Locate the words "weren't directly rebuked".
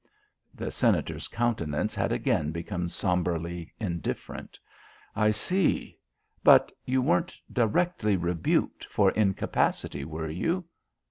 7.03-8.85